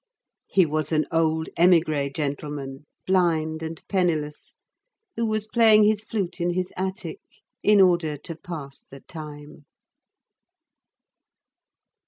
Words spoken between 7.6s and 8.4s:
in order to